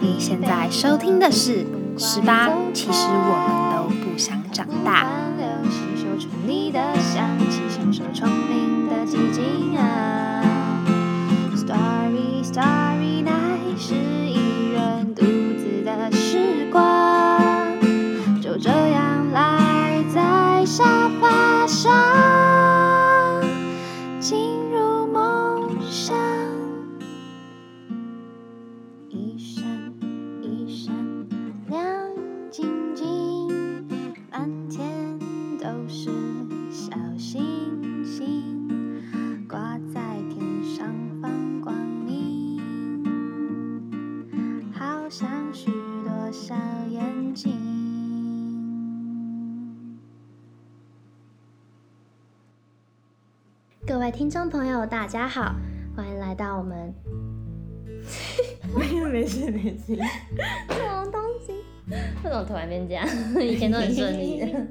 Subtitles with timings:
[0.00, 1.66] 你现在收听的是
[1.98, 5.06] 十八，其实我们都不想长大。
[54.08, 55.54] 位听众朋友，大家好，
[55.94, 56.94] 欢迎来到我们
[58.74, 59.94] 没事没事。
[59.94, 61.52] 什么东西？
[62.24, 63.06] 为什么突然变这样？
[63.38, 64.66] 以前都很顺利的。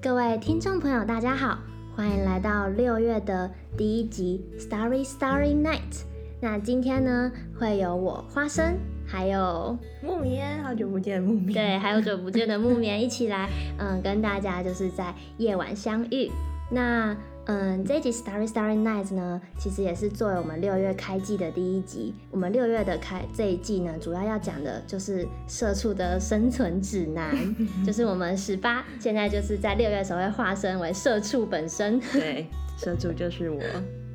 [0.00, 1.58] 各位听众朋友，大家好，
[1.94, 5.92] 欢迎来到六月的第一集《Starry Starry Night》。
[6.40, 11.52] 那今天呢，会有我花生，还有木棉，好久不见，木棉。
[11.52, 16.30] 对，还有久不见的木棉 一起来，嗯，跟大家就是在夜晚相遇。
[16.70, 17.14] 那
[17.46, 22.12] 嗯，这一集《Starry Starry Night》呢，其实也是作为我们六月开季的第一集。
[22.32, 27.32] 我们六月的开这一季呢，主要要讲的就是社畜的生存指南，
[27.86, 32.00] 就是我们十八现在就是在六月的时候会化身为社畜本身。
[32.12, 33.60] 对，社畜就是我，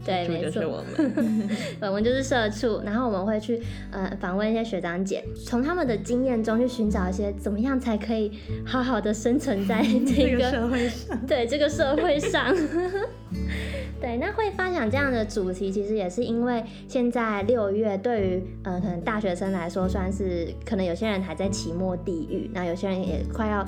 [0.03, 1.49] 对，没错，我们。
[1.81, 8.31] 我们就是社畜，然后我们会去呃访问一些学长姐，从他们的经验中去寻找一些怎么样才可以
[8.66, 12.55] 好好的生存在 这这个个社会上，对这个社会上。
[14.02, 23.63] 对，那会发想这样的主题，其实也是因为现在六月对于呃可能大学生来说，算是可能有些人还在期末地狱，那有些人也快要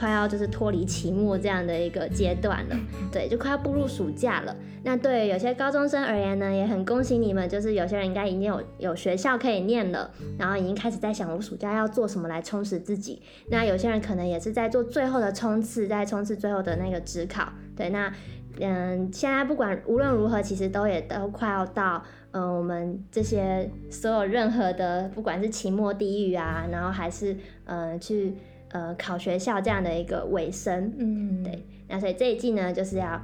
[0.00, 2.76] 快要就是脱离期末这样的一个阶段了，
[3.12, 4.56] 对，就快要步入暑假了。
[4.82, 13.20] 那对有些高中生而言呢，也很恭喜你们，就是有些人应该已经有有学校可以念了，然后已经开始在想我暑假要做什么来充实自己。
[13.50, 17.52] 那有些人可能也是在做最后的冲刺，在冲刺最后的那个职考。
[17.76, 18.10] 对，那
[18.58, 22.02] 嗯，现在不管无论如何，其实都也都快要到，
[22.32, 27.36] 嗯、我们这些所有任何的，不管是期末地狱啊，然后还是
[27.66, 28.34] 呃去
[28.72, 30.92] 呃考学校这样的一个尾声。
[30.98, 33.20] 嗯，对，那所以这一季呢，就是要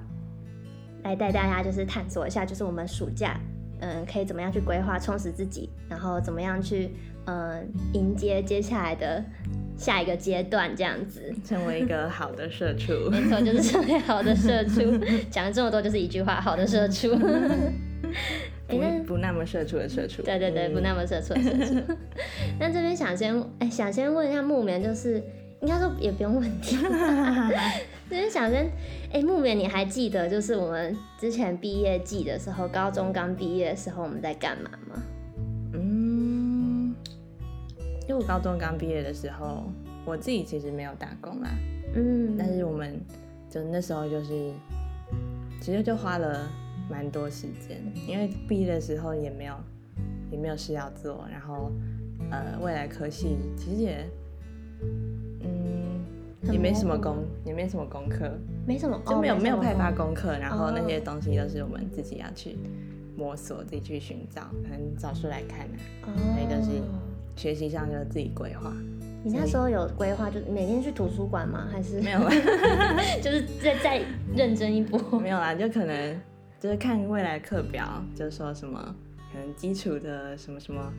[1.03, 3.41] 来带大家就是探索一下，就是我们暑假，
[3.81, 6.91] 嗯，可以怎么样去规划充实自己，然后怎么样去
[7.27, 9.25] 嗯迎接接下来的
[9.77, 11.34] 下一个阶段，这样子。
[11.45, 12.93] 成为一个好的社畜。
[13.11, 14.99] 没错，就是成为好的社畜。
[15.31, 17.17] 讲了这么多，就是一句话：好的社畜。
[18.69, 20.23] 不不那么社畜的社畜。
[20.23, 21.83] 对对对，不那么社畜的社畜。
[22.59, 25.23] 那这边想先哎、想先问一下木棉，就是
[25.61, 26.77] 应该说也不用问题，
[28.11, 28.71] 就是想跟
[29.12, 35.03] 哎、木棉，你还记得就是我们之前毕业季的时候，高中刚毕业的时候我们在干嘛吗？
[35.72, 36.95] 嗯，
[38.03, 39.65] 因为我高中刚毕业的时候，
[40.05, 41.49] 我自己其实没有打工啦，
[41.95, 43.00] 嗯，但是我们
[43.49, 44.53] 就那时候就是，
[45.61, 46.47] 其实就花了
[46.91, 49.55] 蛮多时间，因为毕业的时候也没有
[50.31, 51.72] 也没有事要做，然后
[52.31, 54.06] 呃未来科系其实也
[56.53, 58.31] 也没什么功也没什么功课，
[58.67, 59.91] 没什么，就没有、哦没有派发。
[59.91, 62.57] 功课，然后那些哦东西都是我们自己要去
[63.17, 65.61] 摸索、自己去寻找，可能找书来看
[66.03, 66.81] 啊，哦所以就是
[67.34, 68.73] 学习上就自己规划，
[69.25, 71.69] 你那时候有规划，就是每天去图书馆吗？
[71.73, 72.31] 还是没有啦
[73.23, 74.03] 就是再再
[74.34, 74.99] 认真一波？
[75.19, 76.21] 没有啦，就可能
[76.61, 78.95] 就是看未来课表，就是说什么
[79.33, 80.93] 可能基础的什么什么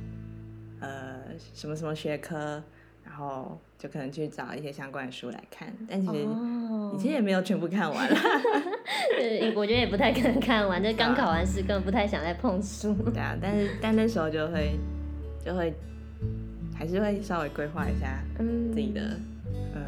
[0.79, 1.19] 呃
[1.53, 2.61] 什么什么学科，
[3.07, 8.17] 然后就可能去找一些相关的书来看，但其实哦以前也没有全部看完了。
[9.17, 12.93] 对，我觉得也不太可能看完，就刚考完试，根本不太想再碰书。
[13.13, 14.77] 对啊，但是但那时候就会
[15.43, 15.73] 就会
[16.75, 19.01] 还是会稍微规划一下嗯，自己的、
[19.73, 19.81] 呃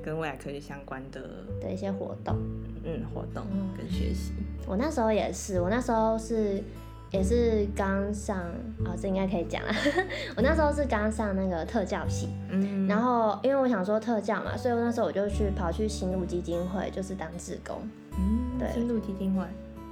[0.00, 1.20] 跟未来科技相关的
[1.60, 2.36] 的一些活动。
[2.84, 4.32] 嗯活动嗯跟学习。
[4.66, 6.62] 我那时候也是，我那时候是
[7.10, 8.38] 也是刚上，
[8.84, 9.72] 哦，这应该可以讲了。
[10.36, 17.76] 我那时候是刚上那个特教系，嗯，然后因为我想说特教嘛，所以我那时候我就去跑去新路基金会，就是当志工。
[18.12, 19.44] 嗯对新路基金会，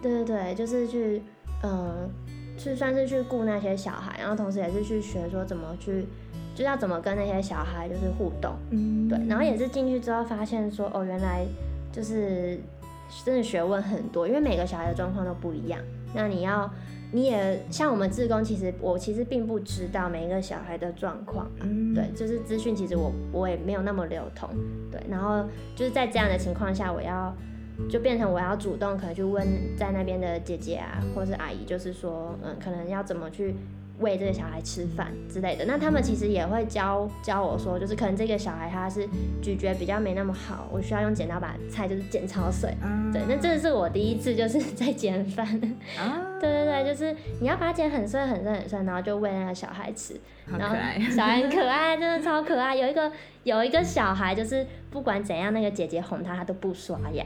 [0.02, 1.22] 对对对，就是去，
[1.62, 2.10] 嗯，
[2.58, 6.04] 去算是去顾那些小孩，然后同时也是去学说怎么去，
[6.54, 8.56] 就要怎么跟那些小孩就是互动。
[8.70, 11.46] 嗯对，然后也是进去之后发现说，哦，原来
[11.92, 12.58] 就是
[13.24, 15.80] 真的学问很多，因为每个小孩的状况都不一样。
[16.12, 16.68] 那你要
[17.12, 24.50] 你也像我们志工，其实我其实并不知道每一个小孩的状况，嗯对，就是资讯其实我我也没有那么流通，
[24.90, 25.44] 对，然后
[25.74, 27.34] 就是在这样的情况下，我要
[27.88, 33.54] 就变成我要主动可能去问在那边的姐姐啊，或是阿姨，就是说，嗯，可能要怎么去
[33.98, 35.64] 喂这个小孩吃饭之类的。
[35.64, 39.08] 那他们其实也会教教我说，就是可能这个小孩他是
[39.42, 42.70] 咀嚼比较没那么好，我需要用剪刀把菜就是剪超碎。
[42.82, 45.46] 啊对，那这是我第一次就是 在剪饭。
[45.98, 50.14] 啊， 对对对，就是你要把它剪很碎很碎很碎，然后就喂那个小孩吃。
[50.46, 52.76] 然后好可爱，小孩很可爱，真的超可爱。
[52.76, 53.10] 有一个
[53.44, 57.24] 有一个小孩，就是不管怎样，那个姐姐哄他，他都不刷牙。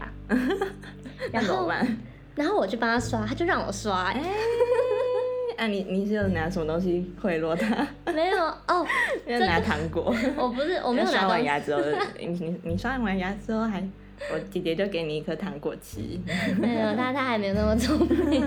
[1.32, 1.70] 那然后？
[2.37, 4.23] 然后我去帮他刷，他就让我刷、哎，
[5.60, 7.86] 啊，你你是有拿什么东西贿赂他？
[8.14, 8.86] 没有哦，
[9.28, 10.04] 要拿糖果？
[10.38, 11.82] 我不是我没有刷拿到，完牙之后，
[12.18, 13.86] 你你你刷完牙之后还，
[14.32, 16.00] 我姐姐就给你一颗糖果吃。
[16.58, 18.42] 没有他他还没有那么聪明。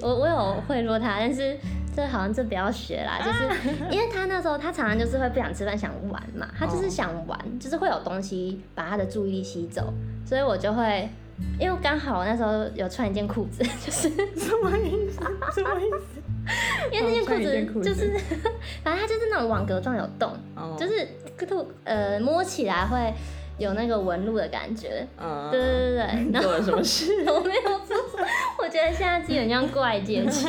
[0.00, 1.54] 我我有贿赂他，但是
[1.94, 9.92] 这好像这不要学啦，就是因为他那时候他常常就是会不想吃饭想玩嘛，他就是想玩，就是会有东西把他的注意力吸走，
[10.24, 11.10] 所以我就会。
[11.58, 15.20] 因为刚好我那时候有穿一件裤子， 就是什么意思？
[15.54, 16.22] 什么意思？
[16.90, 18.10] 因为那件裤子就是，
[18.82, 21.06] 反正它就是那种网格状有洞，哦就是
[21.46, 23.12] 兔呃摸起来会
[23.58, 25.06] 有那个纹路的感觉。
[25.20, 27.12] 嗯，对对对对， 做了什么事？
[27.28, 28.18] 我没有做错，
[28.62, 30.48] 我觉得现在基本上怪姐姐。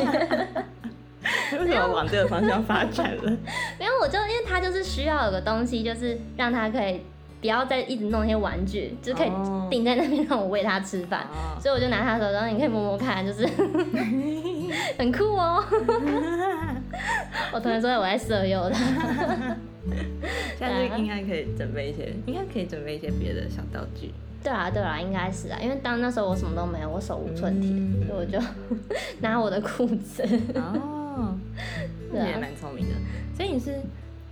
[1.51, 3.37] 为什么往这个方向发展了？
[3.77, 7.01] 没有，我就因为它就是需要有个东西，就是让它可以
[7.41, 11.21] 不要再一直弄那些玩具，就可以哦定在那边让我喂它吃饭。
[11.31, 13.45] 哦所以我就拿它的手，然后你可以摸摸看，就是
[14.97, 15.63] 很酷哦。
[17.53, 18.79] 我同学说我在色诱他。
[20.59, 24.11] 下次应该可以准备一些，应该可以准备一些别的小道具。
[24.43, 28.39] 对啊，对啊，应该是啊，因为当那时候我什么都没有，我手无寸铁，嗯所以我就
[29.21, 30.23] 拿我的裤子。
[30.55, 31.35] 哦，
[32.11, 32.95] 你也蛮聪明的。
[33.35, 33.79] 所以你是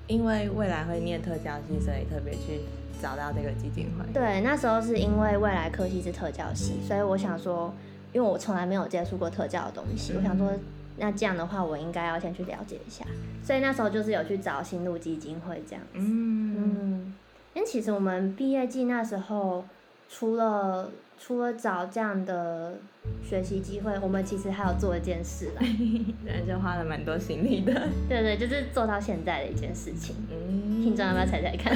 [0.07, 2.61] 因为未来会念特教系，所以特别去
[3.01, 4.05] 找到这个基金会。
[4.13, 7.73] 对，那时候是因为未来科技是特教系，所以我想说，
[8.13, 10.51] 因为我从来没有接触过特教的东西，我想说，
[10.97, 13.05] 那这样的话，我应该要先去了解一下。
[13.43, 15.99] 所以那时候就是有去找新路基金会这样子。
[15.99, 17.15] 嗯，嗯，
[17.53, 19.63] 因为其实我们毕业季那时候，
[20.09, 22.77] 除了除了找这样的
[23.23, 25.61] 学习机会，我们其实还有做一件事啦。
[26.25, 27.73] 然就花了蛮多心力的。
[28.07, 30.15] 对对，就是做到现在的一件事情。
[30.31, 31.75] 嗯，听众要不要猜猜看？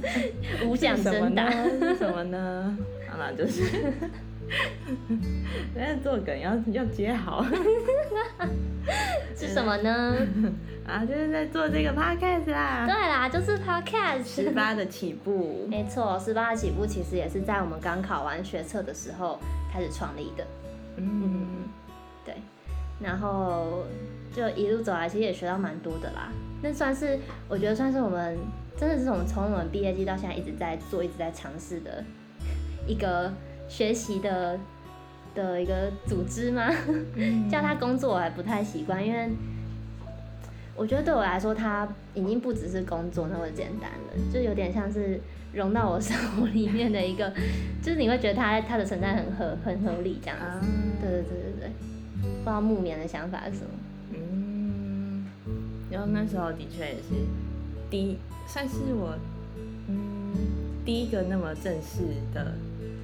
[0.68, 1.50] 无想是什么真答。
[1.50, 2.78] 是什么呢？
[3.08, 3.62] 好了，就是，
[5.74, 7.44] 但是做梗要要接好
[9.36, 10.16] 是什么呢？
[10.86, 12.94] 啊，就是在做这个 podcast 啦对。
[12.94, 14.24] 啦，就是 podcast。
[14.24, 19.38] 十八的起步，没错，十八的起步其实也是在我们刚考完学测的时候
[19.72, 20.46] 开始创立的。
[20.96, 21.68] 嗯，
[22.24, 22.34] 对，
[23.00, 23.84] 然后
[24.34, 26.30] 就一路走来，其实也学到蛮多的啦。
[26.62, 28.38] 那算是我觉得算是我们
[28.78, 32.02] 真的是我们从我们毕业季到现在一直在做、一直在尝试的
[32.86, 33.30] 一个
[33.68, 34.58] 学习的
[35.34, 36.68] 的一个组织吗？
[37.14, 39.28] 嗯 叫他工作我还不太习惯，因为
[40.74, 45.20] 我觉得对我来说，他已经不只是工作那么简单了，就有点像是
[45.52, 47.32] 融到我生活里面的一个，
[47.82, 50.44] 就是你会觉得他他的存在很合很合理这样子。
[50.44, 50.60] 啊，
[51.00, 51.70] 对对对对对，
[52.20, 53.70] 不知道木棉的想法是什么？
[54.12, 55.24] 嗯，
[55.90, 57.24] 然后那时候的确也是
[57.90, 59.18] 第一，算是我
[59.88, 60.34] 嗯
[60.84, 62.02] 第一个那么正式
[62.34, 62.52] 的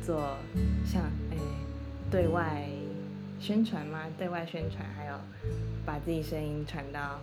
[0.04, 0.36] 做
[0.84, 1.38] 像诶、
[2.10, 2.66] 对外
[3.40, 4.04] 宣传吗？
[4.18, 5.14] 对外宣传，还有
[5.86, 7.20] 把自己声音传到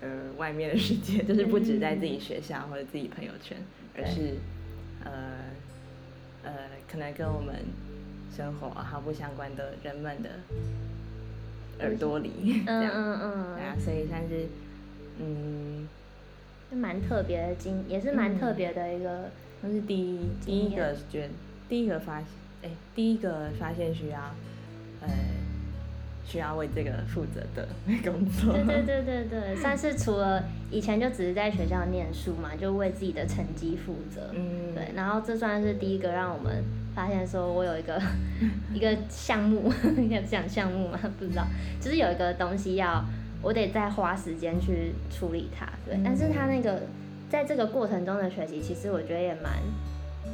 [0.00, 3.56] 呃外面的世界， 就是不止在自己学校或者自己朋友圈，
[3.96, 4.36] 而是
[5.04, 5.12] 呃
[6.44, 6.52] 呃
[6.90, 7.54] 可能跟我们
[8.34, 10.30] 生活毫不相关的人们的
[11.80, 12.92] 耳朵里，这样。
[12.94, 14.46] 嗯嗯对啊嗯，，所以算是，
[15.18, 15.88] 嗯，
[16.70, 21.28] 是蛮特别的经，也是蛮特别的一个，算是第一第一个觉
[21.72, 22.20] 第一个发，
[22.62, 24.18] 哎、第一个发现需要，
[25.00, 25.08] 呃，
[26.22, 27.66] 需要为这个负责的
[28.04, 28.52] 工作。
[28.52, 36.62] 对对对对对，算是除了以前就只是在学校念书嘛，就为自己的成绩负责，嗯，对，然后这算是第一个让我们
[36.94, 37.98] 发现说，我有一个
[38.74, 41.00] 一个项目，应该讲项目吗？
[41.18, 41.46] 不知道，
[41.80, 43.02] 就是有一个东西要
[43.40, 45.98] 我得再花时间去处理它，对。
[46.04, 46.82] 但是它那个
[47.30, 49.54] 在这个过程中的学习，其实我觉得也蛮。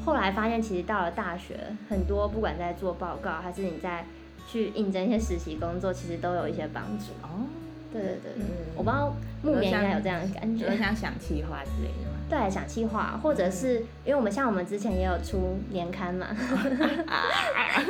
[0.04, 4.04] 后来发现，其实到了大学，很多不管在做报告，还是你在
[4.47, 7.12] 去应征一些实习工作，其实都有一些帮助。
[7.23, 7.47] 哦，
[7.92, 8.45] 对对对，嗯
[8.76, 10.76] 我不知道木棉应该有这样的感觉有。
[10.76, 12.16] 像想气话之类的吗？
[12.30, 16.26] 对，想气化，或者是因为我们像我们之前也有出年刊嘛，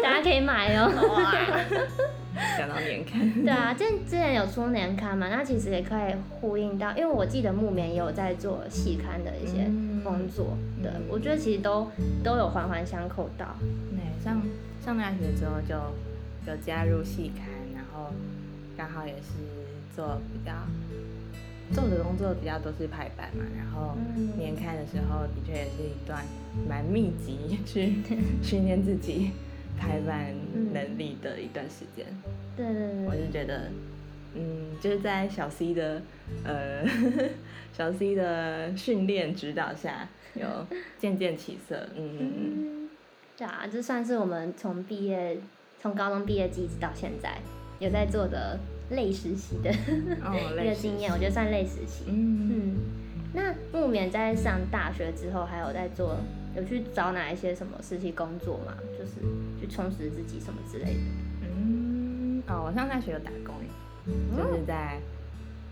[0.02, 0.90] 大家可以买哦。
[2.56, 9.64] 讲到年刊，对啊，之之前有出年刊嘛，那其实也可以呼应到，因为我记得木棉也有在做细刊的一些
[10.04, 11.02] 工作，对嗯。
[11.08, 11.90] 我觉得其实都
[12.22, 13.56] 都有环环相扣到。
[13.90, 14.42] 对，上
[14.84, 15.74] 上大学之后就
[16.50, 18.12] 有加入细刊，然后
[18.76, 19.32] 刚好也是
[19.94, 20.52] 做比较
[21.72, 24.36] 做的工作比较都是排版嘛，然后嗯。
[24.38, 26.22] 年刊的时候的确也是一段
[26.68, 27.96] 蛮密集去
[28.42, 29.30] 训练自己
[29.78, 30.34] 排版
[30.72, 32.04] 能力的一段时间。
[32.56, 33.70] 对对我对，是觉得，
[34.34, 36.02] 嗯，就是在小 C 的
[36.44, 36.84] 呃
[37.72, 40.46] 小 C 的训练指导下，有
[40.98, 41.76] 渐渐起色。
[41.96, 42.52] 嗯嗯嗯。
[42.56, 42.88] 嗯，
[43.36, 45.38] 对啊，这算是我们从毕业
[45.80, 47.38] 从高中毕业季一直到现在
[47.78, 48.58] 有在做的
[48.90, 49.70] 类实习的
[50.24, 52.04] 哦， 一个经验，我觉得算类实习。
[52.08, 52.76] 嗯嗯，
[53.32, 56.16] 那木棉在上大学之后，还有在做
[56.58, 58.74] 有去找哪一些什么实习工作嘛？
[58.98, 59.12] 就是
[59.60, 61.00] 去充实自己什么之类的。
[61.42, 63.68] 嗯，哦，我上大学有打工耶，
[64.36, 65.00] 就是在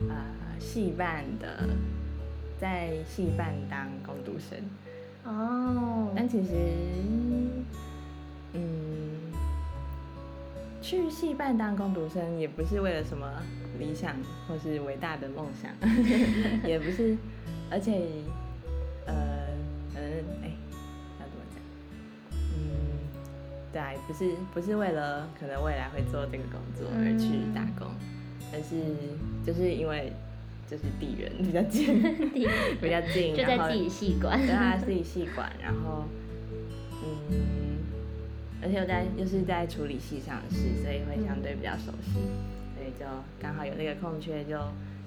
[0.08, 0.14] 呃
[0.60, 1.68] 戏办的，
[2.60, 4.58] 在戏办当工读生，
[5.24, 6.52] 哦，但其实，
[8.52, 9.32] 嗯，
[10.80, 13.28] 去戏办当工读生也不是为了什么
[13.78, 14.14] 理想
[14.46, 15.72] 或是伟大的梦想，
[16.64, 17.16] 也不是，
[17.70, 18.02] 而且，
[19.06, 19.14] 呃，
[19.92, 20.10] 可能
[20.42, 20.65] 哎，要
[23.76, 27.86] 对啊，不是不是为了可能未来会做这个工作而去打工，
[28.50, 28.80] 而是
[29.44, 30.10] 就是因为
[30.66, 32.02] 就是地缘比较近，
[32.32, 32.48] 地
[32.80, 34.40] 比较近，就在自己系馆。
[34.40, 36.04] 对啊，自己系管，然后
[37.04, 37.84] 嗯，
[38.62, 42.14] 而且又在又是在处理系上的事，所以会相对比较熟悉，
[42.72, 43.04] 所以就
[43.38, 44.56] 刚好有那个空缺就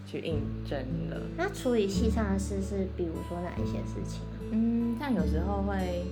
[0.05, 0.77] 去应征
[1.09, 1.19] 了。
[1.35, 4.37] 那处理系上的事是，比如说哪一些事情啊？
[4.51, 6.05] 嗯，像有时候会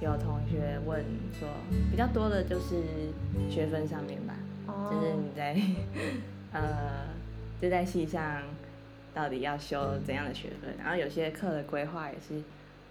[0.00, 1.02] 有同学问
[1.38, 1.48] 说，
[1.90, 2.82] 比较多的就是
[3.50, 4.34] 学分上面吧，
[4.66, 5.56] 哦就是你在
[6.52, 7.06] 呃
[7.60, 8.42] 就在系上
[9.14, 12.42] 到底要修怎样的学分，然后有些课的规划也是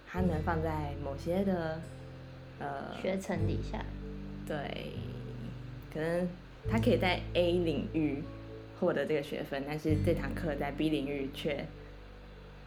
[0.08, 1.80] 它能放在某些的
[2.60, 3.84] 呃学程底下。
[4.48, 4.92] 对，
[5.94, 6.28] 可能
[6.70, 8.24] 他可以在 A 领域
[8.80, 11.66] 获得这个学分，但是这堂课在 B 领域却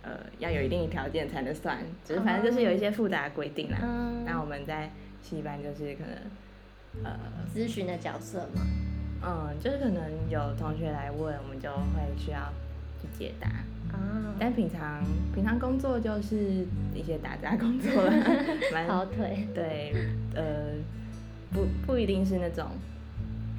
[0.08, 3.78] 呃要有一定的条件才能算，只是反正就是有一些复杂的规定啦。
[3.82, 7.18] 嗯，那我们在戏班就是可能呃
[7.54, 8.62] 咨询的角色嘛。
[9.20, 10.00] 嗯，就是可能
[10.30, 12.52] 有同学来问，我们就会需要
[13.02, 13.48] 去解答。
[13.92, 15.02] 啊，但平常
[15.34, 18.14] 平常工作就是一些打杂工作啦，
[18.72, 19.48] 蛮跑腿。
[19.54, 19.92] 对，
[20.34, 20.74] 呃，
[21.52, 22.66] 不不一定是那种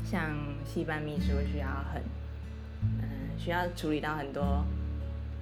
[0.04, 0.32] 像
[0.64, 2.02] 戏班秘书需要很，
[3.02, 4.64] 嗯、需要处理到很多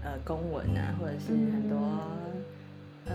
[0.08, 1.78] 呃公文啊，或者是很多、
[3.06, 3.14] 呃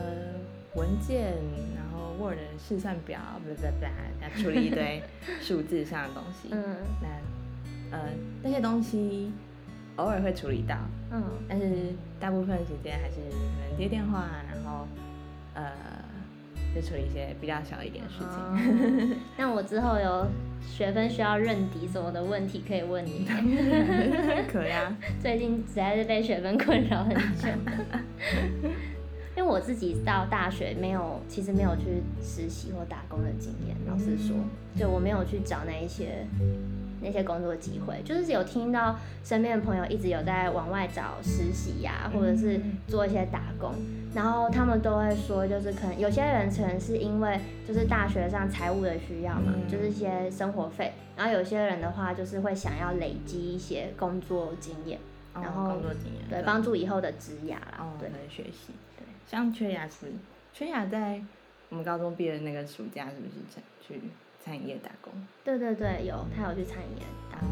[0.74, 1.32] 文件，
[1.74, 3.84] 然后 Word 试算表，不不不，
[4.22, 5.02] 要处理一堆
[5.40, 6.48] 数字上的东西。
[6.52, 8.08] 嗯那呃
[8.42, 9.32] 那些东西
[9.96, 10.76] 偶尔会处理到，
[11.10, 11.66] 嗯但是
[12.20, 14.86] 大部分时间还是可能接电话，然后
[15.54, 15.70] 呃，
[16.74, 18.28] 就处理一些比较小一点的事情。
[18.28, 20.26] 哦 那我之后有
[20.68, 23.26] 学分需要认底什么的问题可以问你。
[24.50, 27.48] 可呀， 最近实在是被学分困扰很久，
[29.36, 33.76] 因为我自己到大学没有，其实没有去实习或打工的经验。
[33.86, 34.36] 老实说，
[34.78, 36.26] 就我没有去找那一些
[37.02, 43.74] 那些工作机会，就是有听到身边的朋友一直有在往外找实习呀、或者是做一些打工，
[44.14, 54.98] 然后他们都会说，就是可能有些人可能是因为就是大学上财务的需要嘛，嗯就是一些生活费，然后有些人的话就是会想要累积一些工作经验，
[55.34, 58.72] 然后哦工作经验对，帮助以后的职涯啦哦，，对对，学习。
[58.96, 60.12] 对，像缺牙是
[60.52, 61.20] 缺牙在
[61.70, 64.00] 我们高中毕业的那个暑假，是不是在去
[64.44, 65.12] 餐饮业打工？
[65.44, 67.48] 对对对，有他有去餐饮业打，工，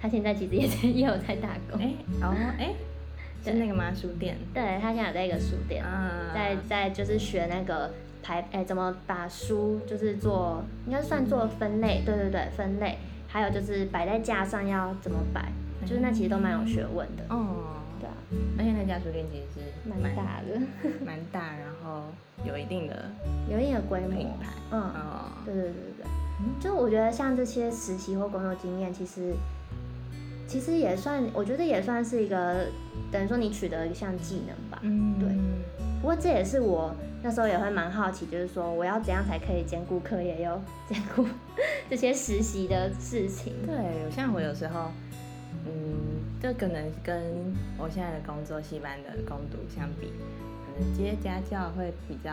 [0.00, 2.74] 他现在其实也在也有在打工，哎，哦，哎，
[3.44, 3.92] 是那个吗？
[3.94, 4.36] 书店。
[4.52, 15.52] 对他现在有在一个书店，啊，在在就是学那个排哎、怎么把书就是做应该算做分类，对对对分类，还有就是摆在架上要怎么摆，
[15.86, 17.76] 就是那其实都蛮有学问的，哦，
[18.06, 20.60] 对啊，而且那家书店其实是蛮大的，
[21.04, 22.04] 蛮大，然后
[22.44, 23.10] 有一定的
[23.50, 24.08] 有一定的规模。
[24.10, 24.52] 品牌。
[24.70, 26.04] 嗯，哦，对对对对。
[26.04, 26.06] 对，
[26.60, 29.34] 就我觉得像这些实习或工作经验，其实
[30.46, 32.66] 其实也算，我觉得也算是一个
[33.10, 34.78] 等于说你取得一项技能吧。
[34.82, 35.28] 嗯，对。
[36.00, 41.26] 不过这也是我那时候也会蛮好奇，就是说我要怎样才可以兼顾课业又兼顾
[41.90, 43.54] 这些实习的事情。
[43.66, 44.90] 对，像我有时候，
[45.64, 46.05] 嗯，
[46.42, 47.16] 就可能跟
[47.78, 50.12] 我现在的工作戏班的攻读相比，
[50.64, 52.30] 可能接家教会比较，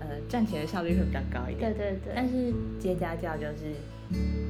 [0.00, 1.74] 呃，赚钱的效率会比较高一点。
[1.74, 3.74] 对对对，但是接家教就是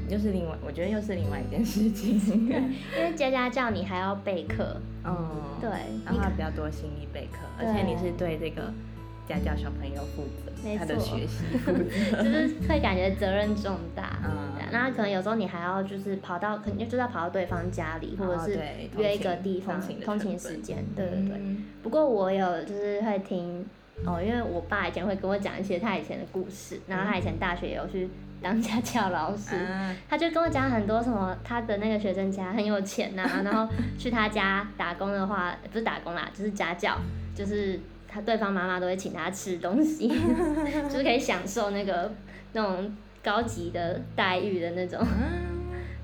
[0.08, 2.20] 又是另外，我觉得又是另外一件事情。
[2.48, 5.16] 因为接家教你还要备课，嗯，
[5.60, 5.70] 对，
[6.04, 8.72] 然后他比较多心理备课，而且你是对这个
[9.26, 14.18] 家教小朋友负责，他的学习负责， 就是会感觉责任重大。
[14.24, 18.58] 嗯那可能有时候你还要就是跑到，肯定就是要跑到对方家里，或者是
[18.98, 20.84] 约一个地方通勤时间。
[20.96, 21.36] 对对对。
[21.38, 23.64] 嗯不过我有就是会听
[24.04, 28.08] 哦，因为我爸以前会跟我讲一些他以前的故事，然后他以前大学也有去
[28.42, 29.54] 当家教老师。
[29.54, 36.96] 啊，他就跟我讲很多什么，他的那个学生家很有钱呐、然后去他家打工的话，不是打工啦，就是家教，
[37.36, 37.78] 就是
[38.14, 40.06] 他对方妈妈都会请他吃东西，
[40.88, 42.12] 就是可以享受那个
[42.52, 42.94] 那种
[43.24, 45.04] 高级的待遇的那种，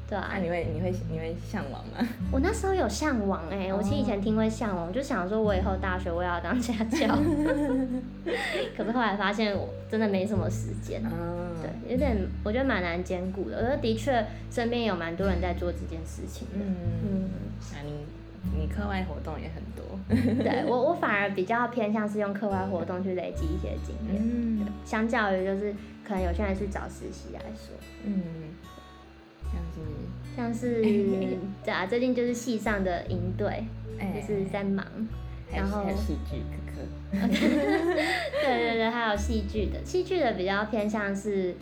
[0.09, 2.05] 对啊那，你会你会你会向往吗？
[2.33, 7.07] 我那时候有向往哎、我其实以前听会向往，我就想说我以后大学我也要当家教，
[8.77, 11.01] 可是后来发现我真的没什么时间。
[11.05, 16.65] 嗯，对，有点我觉得蛮难兼顾的，我觉得的确身边有蛮多人在做这件事情的。
[16.65, 16.75] 嗯，
[17.05, 17.31] 嗯，
[17.73, 17.93] 那你
[18.57, 19.99] 你课外活动也很多，
[20.43, 24.67] 对我我反而比较偏向是用课外活动去累积一些经验，嗯。
[24.85, 25.73] 相较于就是
[26.05, 28.23] 可能有些人去找实习来说，嗯，
[29.45, 29.81] 像是？
[30.37, 30.83] 像是
[31.65, 33.65] 对啊，最近就是系上的营队，
[33.99, 34.85] 哎就是在忙，
[35.53, 36.81] 然后戏剧科
[37.21, 41.55] 科， 对对对，还有戏剧的，戏剧的比较偏向是，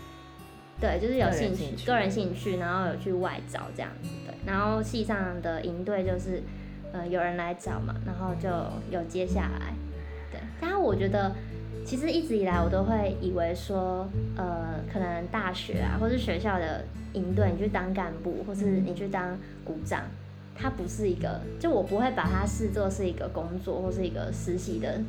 [0.81, 6.43] 对，就是有兴趣个人兴趣，然后有去外找这样子，对，然后系上的营队就是，
[6.93, 8.49] 呃，有人来找嘛，然后就
[8.91, 9.73] 有接下来，
[10.31, 11.35] 对，但是我觉得。
[11.85, 20.03] 其实一直以来我都会以为说，呃，可能大学啊，或是学校的营队，你去当干部，或是你去当股长，
[20.55, 25.01] 它不是一个，就我不会把它视作是一个工作或是一个实习的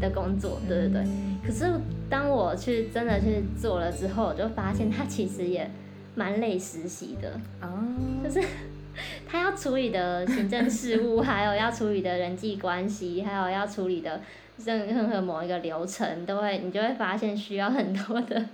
[0.00, 1.02] 的工作，对对对。
[1.02, 1.70] 嗯可是
[2.08, 5.70] 当我去真的去做了之后，我就发现它其实也
[6.14, 7.68] 蛮累实习的，哦，
[8.24, 8.40] 就是
[9.28, 14.20] 他要处理的行政事务， 还有要处理的人际关系，还有要处理的
[14.64, 18.44] 任任何某一个流程，都会你就会发现需要很多的，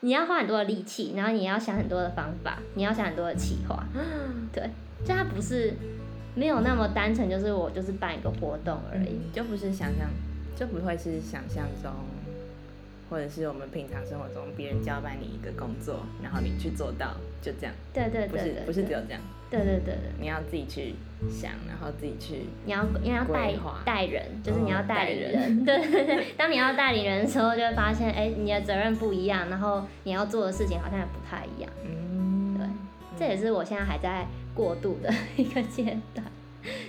[0.00, 3.84] 你要花很多的力气，然后你要想很多的方法，你要想很多的企划，
[4.52, 4.70] 对，
[5.04, 5.72] 就它不是
[6.34, 9.10] 没有那么单纯，就是我就是办一个活动而已。
[9.10, 10.08] 嗯就不是想象，
[10.56, 11.90] 就不会是想象中，
[13.10, 19.20] 或者是我们平常生活中别人交办你一个工作，然后你去做到，就这样，对对不是对对，不是只有这样，
[19.56, 20.12] 对对对对。
[20.20, 20.94] 你要自己去
[21.30, 26.26] 想，然后自己去，你要你要带带人，就是你要哦带领带人， 对对对。
[26.36, 31.70] 当你要带领人的时候，就会发现，哎、你的责任不一样，然后你要做的事情好像也不太一样。
[31.84, 32.66] 嗯，对
[33.18, 36.26] 这也是我现在还在过渡的一个阶段。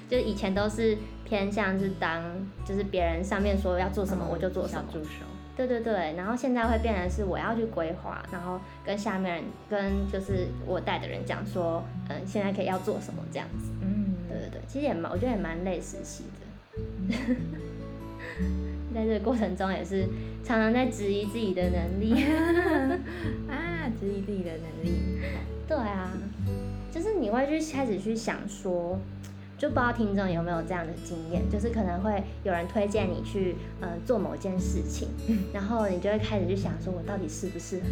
[0.10, 2.24] 就是以前都是偏向是当，
[2.64, 5.26] 就是别人上面说要做什么我就做什么，小助手，
[5.56, 6.14] 对对对。
[6.16, 13.72] 然后现在会变成是我要去规划，然后跟下面人跟就是我带的人讲说，嗯，现在可以要做什么这样子。
[13.82, 16.46] 嗯，对对对，其实也蛮，我觉得也蛮累实习的。
[18.94, 20.08] 在这个过程中，也是
[20.44, 22.24] 常常在质疑自己的能力。
[23.50, 25.20] 啊，质疑自己的能力，
[25.68, 26.12] 对啊，
[26.92, 28.98] 就是你会去开始去想说，
[29.58, 35.08] 就不知道听众有没有这样的经验，就是可能会有人推荐你去呃做某件事情，
[35.54, 37.86] 然后你就会开始去想说，我到底适不适合，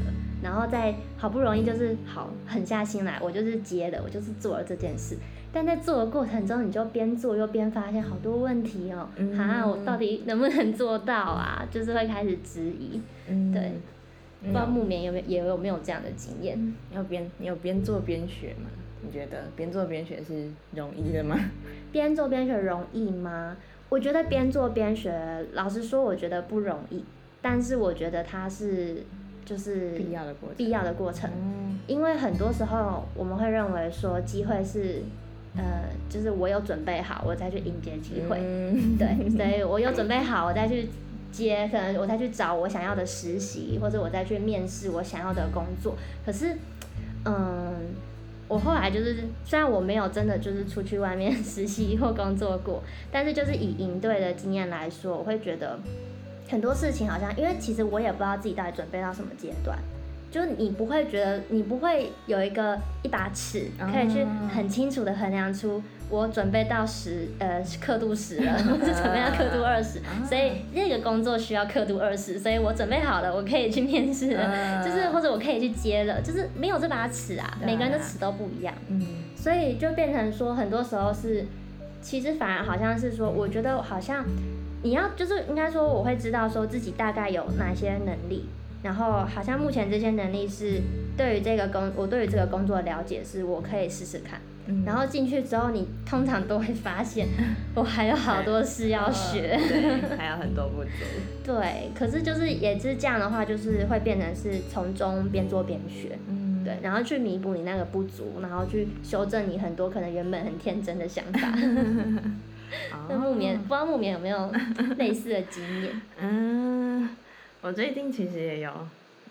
[0.43, 5.17] 然后再好不容易就是好狠下心来，我就是接了，我就是做了这件事。
[5.55, 11.63] 但在做的过程中，你就边做又边发现好多问题哦，嗯哈、我到底能不能做到啊？
[11.71, 12.99] 就是会开始质疑，
[13.29, 13.73] 嗯，对
[14.41, 16.57] 不知道木棉有没有也有没有这样的经验？
[16.89, 18.69] 你有边你有边做边学吗？
[19.05, 21.37] 你觉得边做边学是容易的吗？
[21.91, 23.57] 边做边学容易吗？
[23.89, 27.03] 我觉得边做边学，老实说，我觉得不容易。
[27.41, 29.03] 但是我觉得它是
[29.45, 35.01] 就是必要的过程，必要的过程，嗯因为很多时候我们会认为说机会是，
[35.57, 38.37] 呃，就是我有准备好，我再去迎接机会。
[38.39, 40.87] 嗯对， 所以我有准备好，我再去
[41.31, 45.95] 接，可能我再去找我想要的实习，或者我再去面试我想要的工作。
[46.25, 46.55] 可是，
[47.25, 47.73] 嗯，
[48.53, 55.79] 我后来就是，虽然我没有真的就是出去外面 实习或工作过，但是就是以营队的经验来说，我会觉得
[56.47, 59.79] 很多事情好像，因为其实我也不知道自己到底准备到什么阶段。
[60.33, 74.29] 就是你不会觉得，你不会有一个一把尺，可以去很清楚的衡量出我准备到十呃刻度十了， 或是准备到刻度二十，所以那个工作需要刻度二十，所以我准备好了，我可以去面试
[74.83, 77.57] 就是或者我可以去接了，就是没有这把尺啊。
[77.63, 79.05] 每个人的尺都不一样，嗯。
[79.35, 81.45] 所以就变成说，很多时候是，
[82.01, 84.25] 其实反而好像是说，我觉得好像
[84.81, 88.45] 你要就是应该说，我会知道说自己大概有哪些能力，
[88.83, 90.81] 然后好像目前这些能力是
[91.17, 94.39] 对于这个工，我对于这个工作的了解是我可以试试看。
[94.65, 97.27] 嗯然后进去之后，你通常都会发现
[97.75, 99.59] 我还有好多事要学。
[99.67, 100.89] 对， 还有很多不足。
[101.43, 106.17] 对，可是就是也是这样的话，就是会变成是从中边做边学。
[106.29, 111.53] 嗯，对，然后去弥补你那个不足，然后去修正你很多可能原本很天真的想法。
[113.09, 114.49] 那木棉，不知道木棉有没有
[114.97, 115.91] 类似的经验？
[116.21, 117.09] 嗯，
[117.63, 118.71] 我最近其实也有，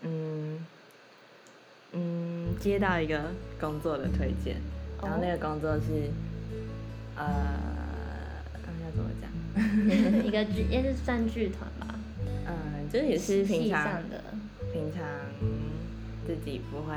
[0.00, 0.58] 嗯
[1.92, 4.56] 嗯，接到一个工作的推荐，
[5.02, 6.08] 然后那个工作是，
[7.14, 7.24] 呃，
[8.82, 9.30] 要怎么讲？
[10.24, 11.94] 一个剧也是算剧团吧，
[12.46, 14.24] 嗯，就是也是平常的。
[14.72, 15.02] 平常
[16.26, 16.94] 自己不会，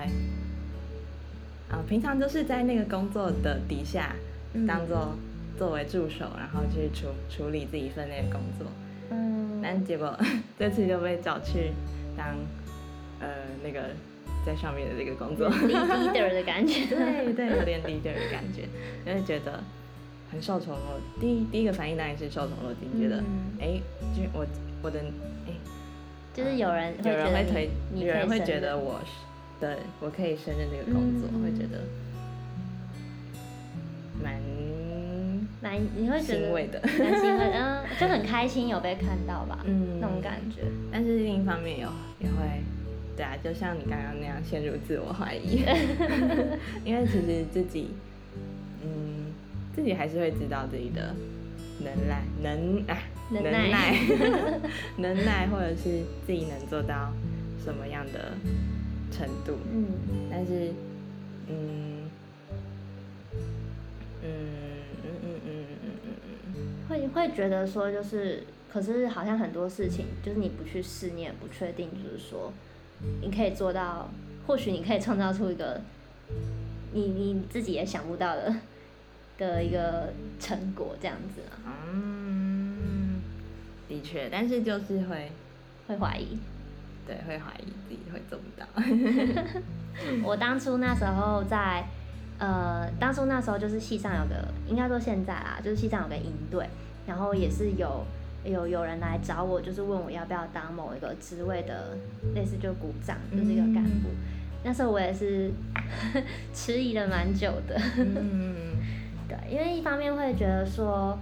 [1.70, 4.16] 啊、平常就是在那个工作的底下，
[4.54, 5.18] 嗯当做
[5.58, 8.72] 作为助手，然后去处处理自己分内的工作。
[9.10, 10.18] 嗯，但结果
[10.58, 11.72] 这次就被找去
[12.18, 12.28] 当
[13.20, 13.28] 呃
[13.64, 13.90] 那个
[14.46, 16.86] 在上面的这个工作， leader 的感觉。
[16.88, 18.64] 对对，有点 leader 的感觉，
[19.06, 19.64] 因为觉得
[20.32, 21.00] 很受宠若。
[21.20, 23.58] 第一第一个反应当然是受宠若惊，觉得嗯。
[23.60, 23.82] 哎，
[24.16, 24.46] 就我
[24.82, 25.00] 我的
[25.48, 25.54] 哎，
[26.34, 29.12] 就是有人会有人会推，有人会觉得我是
[29.60, 31.42] 对我可以胜任这个工作，嗯。
[31.44, 31.82] 会觉得
[34.24, 34.40] 蛮
[35.66, 36.80] 蛮你会觉得欣慰的。
[36.84, 37.52] 蛮欣慰
[38.00, 40.00] 就很开心有被看到吧，嗯。
[40.00, 40.62] 那种感觉。
[40.92, 42.62] 但是另一方面有也会，
[43.18, 45.64] 对啊，就像你刚刚那样陷入自我怀疑，
[46.86, 47.90] 因为其实自己，
[48.84, 49.34] 嗯，
[49.76, 51.16] 自己还是会知道自己的
[51.80, 52.98] 能耐、能啊
[53.32, 53.70] 能能耐。
[53.72, 54.00] 耐、
[54.98, 57.12] 能耐， 或者是自己能做到
[57.64, 58.34] 什么样的
[59.12, 59.88] 程度，嗯。
[60.30, 60.72] 但是，
[61.48, 61.95] 嗯，嗯
[66.88, 72.52] 会会觉得说就是，可是好像很多事情就是你不去试，你也不确定，就是说
[73.22, 74.10] 你可以做到，
[74.48, 75.82] 或许你可以创造出一个
[76.94, 78.56] 你你自己也想不到的
[79.38, 83.22] 的一个成果，这样子啊，嗯，
[83.88, 85.32] 的确，但是就是会。
[85.88, 86.36] 会怀疑。
[87.06, 88.66] 对，会怀疑自己会做不到。
[90.26, 91.86] 我当初那时候在，
[92.38, 96.68] 呃，当初那时候就是系上有个，应该说现在啦，就是系上有个营队，
[97.08, 98.04] 然后也是有
[98.44, 101.98] 有有人来找我，就是问我要不要当某一个职位的，
[102.34, 104.10] 类似就鼓掌，就是一个干部。
[104.64, 105.52] 那时候我也是
[106.54, 108.56] 迟疑了蛮久的，嗯，
[109.30, 111.18] 对，因为一方面会觉得说，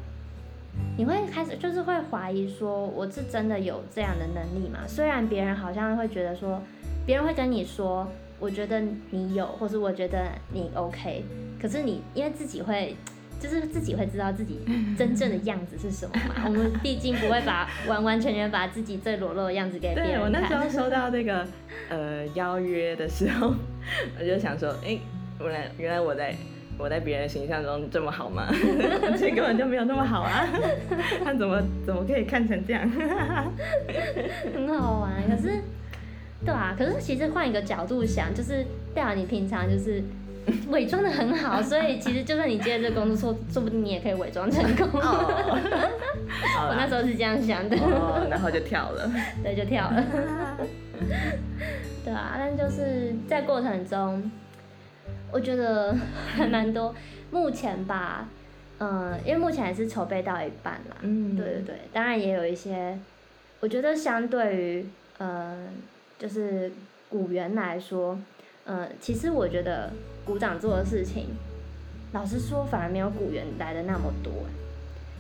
[0.98, 4.80] 你会开始就是会怀疑说，我是真的有这样的能力嘛？
[4.88, 6.62] 虽然别人好像会觉得说，
[7.06, 8.10] 别人会跟你说，
[8.44, 11.24] 我觉得你有，或是我觉得你 OK，
[11.62, 12.96] 可是你因为自己会。
[13.40, 14.62] 就是自己会知道自己
[14.98, 16.44] 真正的样子是什么嘛？
[16.48, 20.30] 我们毕竟不会把完完全全把自己最裸露的样子给别人看对我。
[20.30, 21.46] 那时候收到这个
[21.90, 23.54] 呃邀约的时候，
[24.18, 24.98] 我就想说，哎、
[25.42, 26.34] 原来原来我在
[26.78, 28.48] 我在别人形象中这么好吗？
[29.18, 30.48] 其实根本就没有那么好啊！
[31.26, 32.90] 他怎么怎么可以看成这样？
[34.56, 35.12] 很好玩。
[35.30, 35.62] 可是，
[36.46, 40.04] 对啊，可是其实换一个角度想，就是对啊，你平常就是
[40.70, 44.88] 伪装的很好，所以其实就算你接了这个工作，说说不定你也可以伪装成功。
[45.00, 49.10] 我那啦时候是这样想的，哦，然后就跳了。
[49.44, 50.04] 对，就跳了。
[52.04, 54.30] 对啊，但就是在过程中，
[55.32, 55.96] 我觉得
[56.36, 56.94] 还蛮多。
[57.32, 58.28] 目前吧，
[58.80, 63.00] 嗯、因为目前还是筹备到一半啦，嗯对对对，当然也有一些，
[63.60, 64.86] 我觉得相对于
[65.18, 65.56] 呃，
[66.20, 66.72] 就是
[67.10, 68.18] 股员来说，
[68.66, 69.92] 呃，其实我觉得
[70.26, 71.28] 鼓掌做的事情，
[72.14, 74.48] 老实说，反而没有股员来的那么多欸。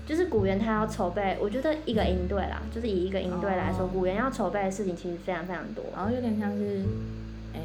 [0.05, 5.83] 就是股员他要筹备，我觉得一个营队啦，就是以一个营队来说，哦股员要筹备的事情其实非常非常多。
[5.95, 6.83] 然后有点像是，
[7.53, 7.59] 诶、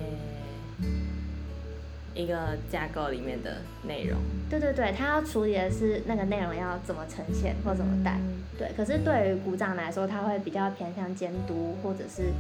[2.15, 8.19] 一个架构里面的内容，对对对，他要处理的是那个内容要怎么呈现或怎么带。
[8.21, 12.33] 嗯对，可是对于鼓掌来说，他会比较偏向监督或者是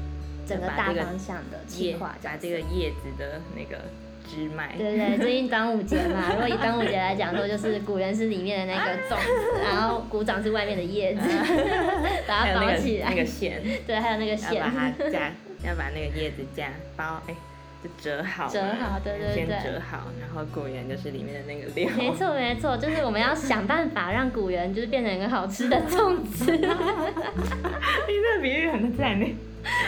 [0.48, 2.16] 整个大方向的计叶划。
[2.22, 3.84] 把这个叶子的那个
[4.28, 11.20] 枝脉，对对对，最近端午节嘛，如果以端午节来讲说，就是古人是里面的那个种子，然后鼓掌是外面的叶子，
[12.26, 13.10] 把它包起来。
[13.10, 14.70] 那个线，对，还有那个要线把。
[14.70, 15.32] 它 夹，
[15.64, 17.34] 要把那个叶子夹包，哎、
[17.82, 26.52] 就折好嘛，折好对对先对折好，然后果园就是里面的那个料，没错没错，就是我们要想办法让古人就是变成一个好吃的粽子。
[26.52, 29.26] 你这个比喻很赞呢，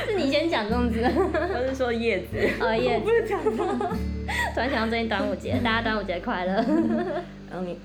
[0.07, 1.01] 是 你先讲粽子，
[1.55, 3.89] 都是说叶子，哦叶子不是讲粽子。
[4.55, 6.53] 突然想到最近端午节， 大家端午节快乐。
[7.51, 7.77] 然后你，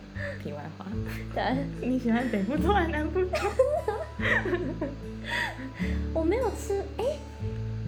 [0.44, 0.86] 题外话，
[1.34, 1.44] 对，
[1.88, 3.50] 你喜欢北部粽还是南部粽？
[6.14, 7.04] 我没有吃，哎、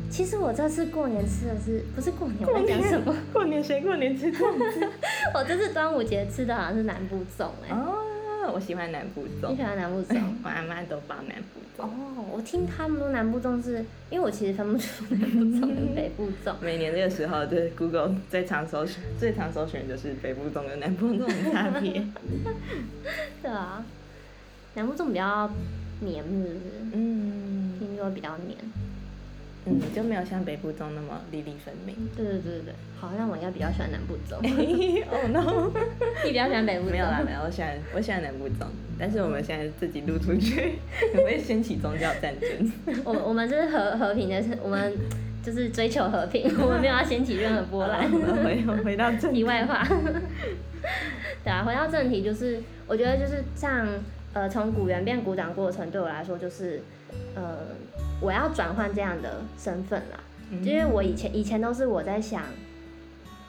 [0.10, 2.50] 其实我这次过年吃的是不是过年？
[2.50, 3.16] 我在讲什么？
[3.32, 4.88] 过年谁过年吃粽子？
[5.36, 8.00] 我这次端午节吃的好像是南部粽哎、哦，
[8.52, 10.22] 我喜欢南部粽你喜，欢南部粽？
[10.44, 11.86] 我阿妈都包南部粽。
[11.86, 16.54] 哦，我听他们说南部粽是，因为我其实分不出南部粽跟北部粽。
[16.62, 22.04] 每年这个时候，就是 Google 最常搜寻、最常搜寻就是北部粽跟南部粽的差别。
[23.44, 23.84] 对啊，
[24.76, 25.50] 南部粽比较
[26.02, 26.60] 黏，是不是？
[26.94, 28.58] 嗯听说比较黏。
[29.70, 31.96] 嗯，就没有像北部粽那么粒粒分明。
[32.16, 34.38] 对对对对对，好像我应该比较喜欢南部粽，
[35.12, 35.72] 哦 no，
[36.24, 36.92] 你比较喜欢北部粽？
[36.92, 38.66] 没有啦没有，我喜欢我喜欢南部粽，
[38.98, 42.72] 但是我们现在自己录出去，会 不会掀起宗教战争？
[43.04, 44.94] 我我们是和和平的，是我们
[45.44, 48.10] 就是追求和平，我们没有要掀起任何波澜。
[48.44, 49.86] 回回到正题外话，
[51.44, 53.88] 对啊，回到正题，就是我觉得就是像
[54.34, 56.82] 呃从古猿变古掌过程，对我来说就是
[57.36, 57.58] 呃
[58.20, 60.64] 我要转换这样的身份啦，嗯。
[60.64, 62.44] 因为我以前以前都是我在想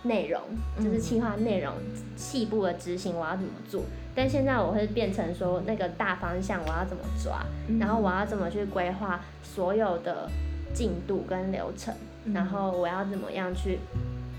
[0.02, 0.40] 内容，
[0.78, 1.72] 就是嗯企划内容
[2.16, 3.82] 细部的执行我要怎么做，
[4.14, 7.78] 但现在我会变成说那个大方向我要怎么抓，嗯。
[7.78, 10.30] 然后我要怎么去规划所有的
[10.74, 12.32] 进度跟流程，嗯。
[12.34, 13.78] 然后我要怎么样去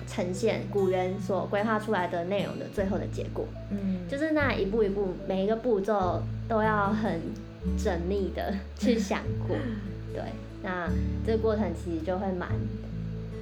[0.08, 4.08] 呈现古人所规划出来的内容的最后的结果，嗯。
[4.08, 7.20] 就是那一步一步每一个步骤都要很
[7.78, 9.56] 缜密的 去想过，
[10.14, 10.22] 对，
[10.64, 10.90] 那
[11.26, 12.50] 这个过程其实就会蛮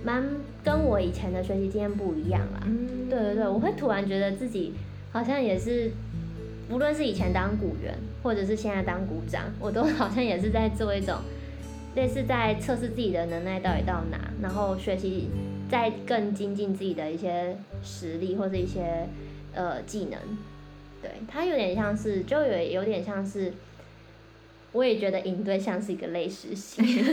[0.03, 0.23] 蛮
[0.63, 4.73] 跟我以前的学习经验不一样啦，嗯对对对，我会突然觉得自己
[5.11, 5.91] 好像也是，
[6.69, 11.15] 无论是以前当股员，或者是现在当股长，我都好像也是在做一种
[11.95, 15.29] 类似在测试自己的能耐到底到哪，然后学习
[15.69, 19.07] 再更精进自己的一些实力或者一些
[19.53, 20.19] 呃技能。
[21.01, 23.53] 对，它有点像是，就有有点像是。
[24.73, 26.81] 我也觉得营队像是一个类实习，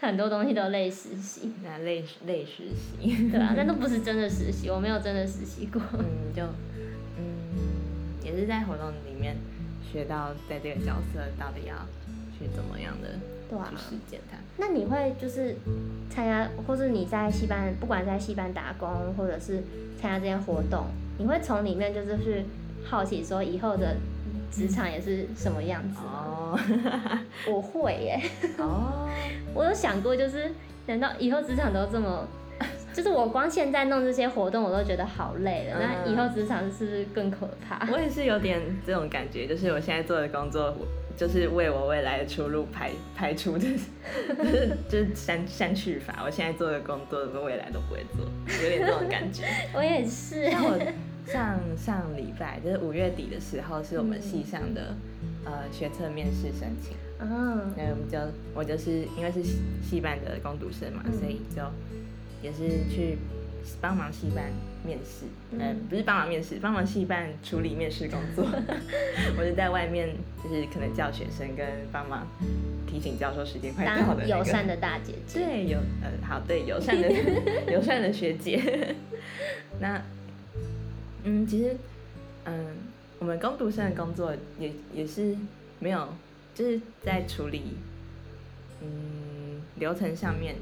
[0.00, 1.52] 很多东西都类实习。
[1.64, 5.80] 那类类实习，对啊，那都不是真的实习，我没有真的实习过。
[5.94, 6.42] 嗯，就
[7.18, 7.24] 嗯，
[8.22, 9.36] 也是在活动里面
[9.90, 11.74] 学到，在这个角色到底要
[12.38, 13.08] 去怎么样的
[13.48, 14.36] 对啊去实践它。
[14.58, 15.56] 那你会就是
[16.10, 19.62] 参加，或是你在戏班，不管在戏班打工，或者是
[20.00, 20.86] 参加这些活动，
[21.18, 22.44] 你会从里面就是去
[22.84, 23.96] 好奇说以后的
[24.54, 25.98] 职场也是什么样子？
[26.02, 26.58] 哦
[27.46, 28.20] 我会耶，
[28.58, 29.08] 哦，
[29.54, 30.50] 我有想过，就是
[30.86, 32.26] 难道以后职场都这么？
[32.92, 35.76] 就是我光现在弄这些活动，我都觉得好累了。
[35.80, 37.84] 那嗯以后职场是不是更可怕？
[37.92, 40.72] 我也是有点这种感觉，就是我现在做的工作，
[41.16, 43.66] 就是为我未来的出路排排除的，
[44.38, 46.22] 就是就是删删去法。
[46.24, 48.24] 我现在做的工作，我未来都不会做，
[48.62, 49.42] 有点这种感觉。
[49.74, 50.48] 我也是。
[50.52, 50.78] 像我
[51.26, 54.94] 上上礼拜，就是五月底的时候，是我们系上的、
[55.44, 56.96] 呃学测面试申请。
[57.20, 58.18] 嗯，那我们就
[58.54, 61.62] 我就是因为是系系办的攻读生嘛，嗯所以就
[62.42, 63.16] 也是去
[63.80, 64.44] 帮忙系办
[64.84, 68.44] 面试，嗯呃，不是帮忙面试，帮忙系办处理面试工作。
[69.38, 70.08] 我就在外面，
[70.42, 72.26] 就是可能叫学生跟帮忙
[72.86, 74.20] 提醒教授时间快到的、那个。
[74.28, 75.38] 当友善的大姐姐。
[75.40, 77.08] 对，友呃，好，对，友善的
[77.72, 78.94] 友善的学姐。
[79.80, 80.00] 那，
[81.24, 81.76] 嗯，其实，
[82.44, 82.66] 嗯，
[83.18, 85.36] 我们工读生的工作也也是
[85.80, 86.08] 没有，
[86.54, 87.62] 就是在处理，
[88.82, 90.54] 嗯，流程上面，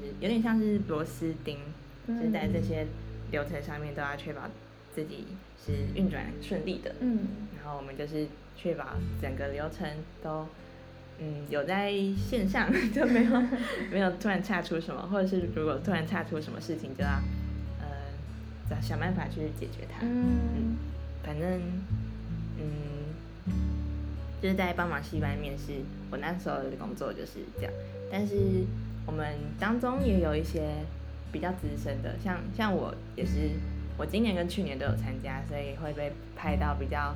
[0.00, 1.58] 就是有点像是螺丝钉，
[2.08, 2.86] 就是在这些
[3.30, 4.42] 流程上面都要确保
[4.94, 5.26] 自己
[5.64, 6.94] 是运转顺利的。
[7.00, 7.26] 嗯
[7.58, 8.26] 然后我们就是
[8.56, 8.86] 确保
[9.20, 9.86] 整个流程
[10.22, 10.46] 都，
[11.18, 13.42] 嗯，有在线上， 就没有
[13.92, 17.20] 没有突然岔出什么，或者是如果突然岔出什么事情，就要
[18.68, 20.00] 呃想想办法去解决它。
[20.02, 20.76] 嗯
[21.24, 21.60] 反正
[22.58, 23.52] 嗯，
[24.40, 25.72] 就是在帮忙戏班面试，
[26.10, 27.72] 我那时候的工作就是这样。
[28.10, 28.64] 但是
[29.04, 30.62] 我们当中也有一些
[31.32, 33.50] 比较资深的，像像我也是，
[33.98, 37.14] 我今年跟去年都有参加，所以会被派到比较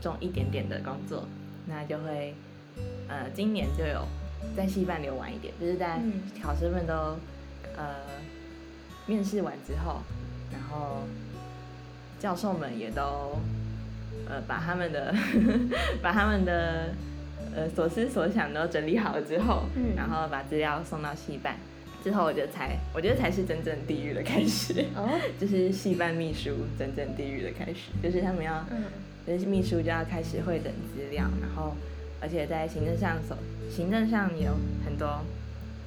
[0.00, 1.26] 重一点点的工作，
[1.66, 2.32] 那就会
[3.08, 4.06] 呃今年就有
[4.56, 6.94] 在戏班留晚一点，就是在嗯考生们都
[7.76, 7.96] 呃
[9.06, 10.00] 面试完之后，
[10.52, 11.02] 然后
[12.18, 13.38] 教授们也都
[14.28, 15.14] 呃把他们的
[16.02, 16.94] 把他们的
[17.54, 19.94] 呃所思所想都整理好了之后，嗯。
[19.96, 21.56] 然后把资料送到系办。
[22.02, 25.08] 之后我觉得才，我觉得才是真正地狱的开始，哦。
[25.38, 28.84] 就是戏办秘书真正地狱的开始，就是他们要嗯。
[29.26, 31.76] 就是秘书就要开始会诊资料，然后
[32.20, 33.36] 而且在行政上手
[33.70, 35.20] 行政上有很多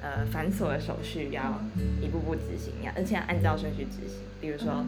[0.04, 1.58] 呃繁琐的手续要
[2.02, 4.18] 一步步执行，要而且要按照顺序执行。
[4.38, 4.84] 比如说，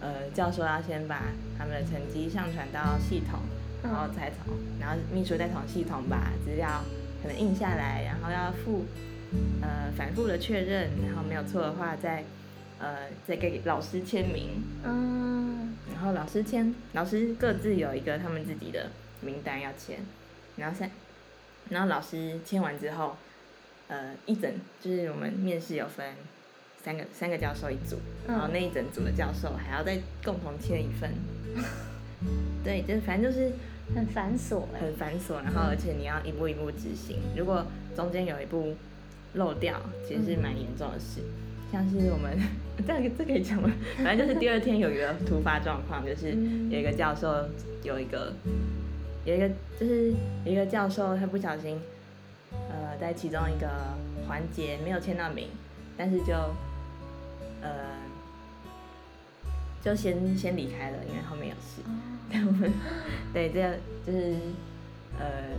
[0.00, 1.24] 呃，教授要先把
[1.58, 3.40] 他们的成绩上传到系统，
[3.82, 6.84] 然后再从然后秘书再从系统把资料
[7.20, 8.84] 可能印下来，然后要复
[9.60, 12.22] 呃反复的确认，然后没有错的话再
[12.78, 19.98] 呃再给老师签名，嗯，然后老师签，老师各自有一个他们自己的名单要签，
[20.56, 20.88] 然后三，
[21.70, 23.16] 然后老师签完之后，
[23.92, 24.50] 呃一整
[24.80, 26.06] 就是我们面试有分
[26.82, 31.10] 三个三个教授一组，然后那一整组的教授还要再共同签一份，
[32.64, 33.52] 对，就是反正就是
[33.94, 34.80] 很繁琐哎。
[34.80, 38.74] 很繁琐，然后而且你要一步一步执行，如果中间有一步
[39.34, 41.20] 漏掉，其实是蛮严重的事。
[41.70, 42.36] 像是我们
[42.86, 43.70] 这个这可以讲吗？
[44.02, 46.30] 反正就是第二天有一个突发状况，就是
[46.70, 47.46] 有一个教授
[47.84, 48.32] 有一个
[49.24, 50.10] 有一个就是
[50.44, 51.91] 有一个教授他不小心呃
[53.02, 53.68] 在其中一个
[54.28, 55.48] 环节没有签到名，
[55.96, 56.32] 但是就
[57.60, 57.98] 呃
[59.82, 61.82] 就先先离开了，因为后面有事。
[62.30, 62.72] 对，我们
[63.34, 63.74] 对这样
[64.06, 64.36] 就是
[65.18, 65.50] 呃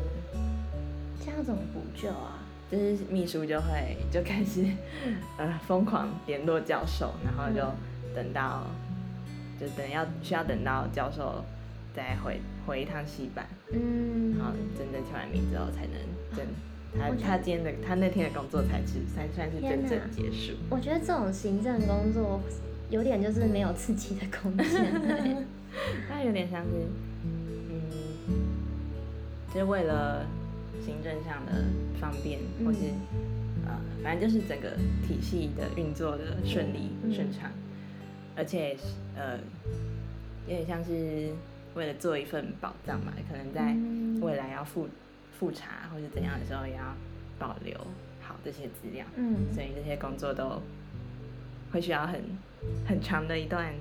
[1.20, 2.40] 这样怎么补救啊？
[2.72, 4.66] 就是秘书就会就开始
[5.38, 7.62] 呃疯狂联络教授，然后就
[8.16, 8.64] 等到、
[9.60, 11.44] 就等要需要等到教授
[11.94, 15.94] 再回回一趟戏班，嗯然后真正签完名之后才能
[16.36, 16.48] 真
[16.98, 20.54] 他他今天的他那天的工作才是才算是真正结束。
[20.70, 22.42] 我觉得这种行政工作
[22.90, 25.46] 有点就是没有刺激的空间欸。
[26.08, 26.70] 它有点像是
[27.24, 27.82] 嗯，
[29.54, 30.26] 就是为了
[30.86, 31.64] 行政上的
[32.00, 32.80] 方便，或是
[33.66, 34.78] 呃，反正就是整个
[35.08, 37.50] 体系的运作的顺利嗯顺畅，
[38.36, 38.78] 而且
[39.16, 39.40] 呃，
[40.48, 41.30] 有点像是
[41.74, 44.88] 为了做一份保障嘛，可能在嗯未来要复
[45.38, 46.96] 复查或者怎样的时候，也要
[47.38, 47.76] 保留
[48.22, 50.62] 好这些资料，嗯，所以这些工作都
[51.72, 52.22] 会需要很
[52.88, 53.74] 很长的一段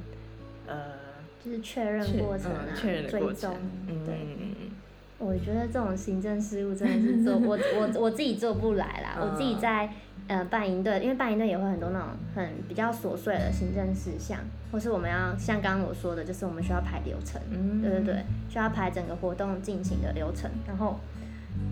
[0.66, 1.02] 呃。
[1.44, 3.52] 就是确认确过程啊，嗯确认的过程，，
[3.88, 4.70] 嗯
[5.18, 9.16] 我觉得这种行政事务真的是做我我我自己做不来啦。
[9.16, 9.92] 嗯我自己在
[10.28, 14.38] 呃办营队，因为办营队也会很多那种很比较琐碎的行政事项，
[14.70, 20.48] 或是我们要像刚刚我说的，就是我们需要排流程，嗯对对对，需要排整个活动进行的流程。
[20.68, 21.00] 然后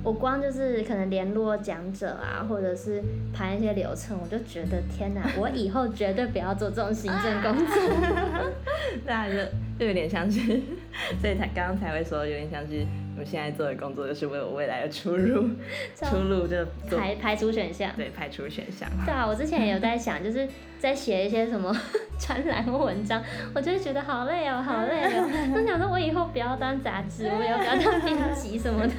[0.03, 3.03] 我光就是可能联络讲者啊，或者是
[3.35, 7.77] 排一些流程，我就觉得天哪，我以后绝对不要做这种行政工作。
[9.05, 9.37] 那就
[9.81, 10.41] 就有点像是，
[11.23, 12.85] 所以才刚刚才会说有点像是
[13.19, 15.49] 我现在做的工作就是为我未来的出路，
[15.97, 16.57] 出路就
[16.99, 17.91] 排排除选项。
[17.97, 18.87] 对排除选项。
[19.07, 20.47] 对啊，我之前也有在想，就是
[20.79, 21.75] 在写一些什么
[22.21, 25.27] 专栏或文章，我就会觉得好累哦，好累哦。
[25.57, 28.95] 就想说，我以后不要当杂志，我也不要当编辑什么的。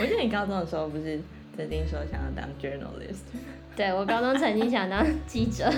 [0.00, 1.20] 我记得你高中的时候不是
[1.54, 3.20] 曾经说想要当 journalist，
[3.78, 5.72] 对我高中曾经想当记者，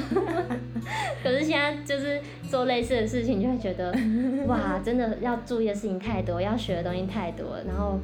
[1.22, 3.94] 可是现在就是做类似的事情，就会觉得
[4.46, 8.00] 哇，真的要注意的事情太多，要学的东西太多，然后。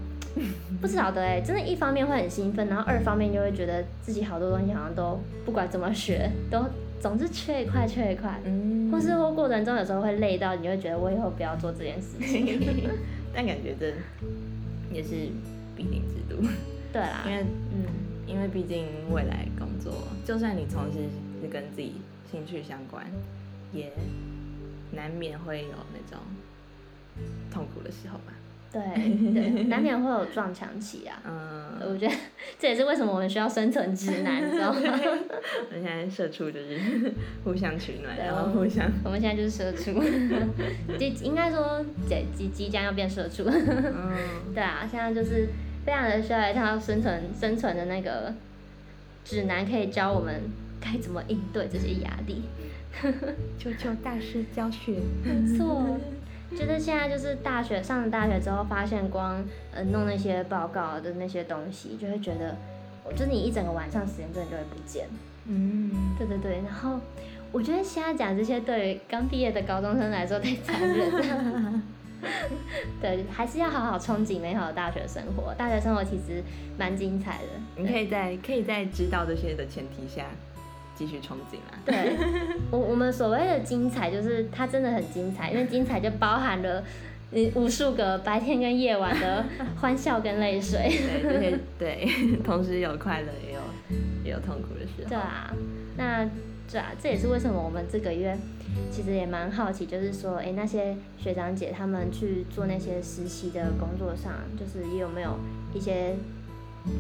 [0.83, 6.63] 不晓得哎、真的，一方面会很兴奋，然后二方面就会觉得自己好多东西好像都不管怎么学，都
[7.01, 8.39] 总是缺一块缺一块。
[8.45, 12.61] 嗯或是或过程中有时候会累到，你会觉得我以后不要做这件事情。
[13.35, 13.87] 但感觉这
[14.95, 15.09] 也是
[15.75, 16.47] 必定之路，
[16.93, 17.85] 对啦，因为嗯，
[18.27, 19.93] 因为毕竟未来工作，
[20.25, 20.99] 就算你从事
[21.41, 21.95] 是跟自己
[22.31, 23.07] 兴趣相关，
[23.73, 23.93] 也
[24.93, 26.21] 难免会有那种
[27.51, 28.33] 痛苦的时候吧。
[28.73, 28.83] 对
[29.33, 31.19] 对，难免会有撞墙期啊。
[31.25, 32.15] 嗯，我觉得
[32.59, 34.81] 这也是为什么我们需要生存指南，你知道吗？
[34.83, 37.13] 我们现在社畜就是
[37.45, 39.93] 互相取暖，然后互相，我们现在就是社畜，
[40.99, 43.45] 就应该说即即即将要变社畜。
[43.47, 45.49] 嗯，对啊，现在就是
[45.87, 48.35] 非常的需要一套生存生存的那个
[49.25, 50.43] 指南，可以教我们
[50.81, 52.43] 该怎么应对这些压力。
[53.57, 54.95] 求求大师教学。
[55.23, 55.97] 没错，
[56.51, 62.57] 就是现在就是大学上了大学之后，发现光呃弄那些报告的那些东西，就会觉得，
[63.13, 65.07] 就是你一整个晚上时间真的就会不见。
[65.45, 66.99] 嗯，对对对，然后
[67.53, 71.83] 我觉得现在讲这些对于刚毕业的高中生来说太残忍了。
[73.01, 75.55] 对，还是要好好憧憬美好的大学生活。
[75.55, 76.43] 大学生活其实
[76.79, 77.49] 蛮精彩的。
[77.77, 80.27] 你可以在可以在知道这些的前提下
[80.95, 81.79] 继续憧憬啊。
[81.85, 82.17] 对，
[82.71, 86.83] 我我们所谓的精彩，就是它真的很精彩，因为精彩就包含了
[87.31, 89.45] 你无数个白天跟夜晚的
[89.81, 90.91] 欢笑跟泪水。
[91.23, 92.09] 对这些对，
[92.45, 93.61] 同时有快乐也有
[94.25, 95.09] 也有痛苦的时候。
[95.09, 95.53] 对啊，
[95.97, 96.25] 那
[96.71, 98.37] 对啊，这也是为什么我们这个月
[98.91, 105.39] 其实也蛮好奇，就是说，哎，那些学长姐他们去做那些实习的工作上，就是也有没有
[105.75, 106.15] 一些